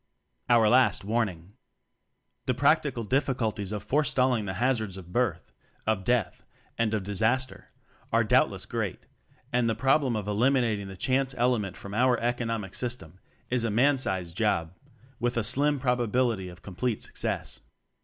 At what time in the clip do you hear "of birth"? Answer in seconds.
4.97-5.51